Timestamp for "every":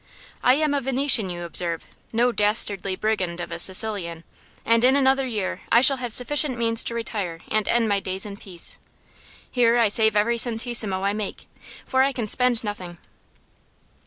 10.15-10.39